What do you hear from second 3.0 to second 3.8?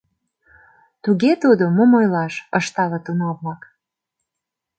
уна-влак.